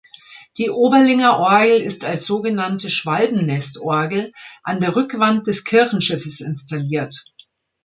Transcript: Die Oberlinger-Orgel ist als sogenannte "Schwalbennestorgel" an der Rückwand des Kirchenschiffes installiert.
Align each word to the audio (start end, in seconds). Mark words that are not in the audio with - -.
Die 0.57 0.71
Oberlinger-Orgel 0.71 1.79
ist 1.79 2.03
als 2.05 2.25
sogenannte 2.25 2.89
"Schwalbennestorgel" 2.89 4.33
an 4.63 4.79
der 4.79 4.95
Rückwand 4.95 5.45
des 5.45 5.63
Kirchenschiffes 5.63 6.41
installiert. 6.41 7.23